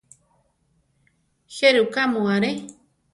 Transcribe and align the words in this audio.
¿Jéruka 1.55 2.01
mu 2.11 2.21
aré? 2.35 2.51